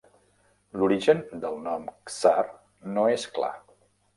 [0.79, 1.85] L'origen del nom
[2.17, 2.49] "Czar"
[2.97, 3.53] no és clar.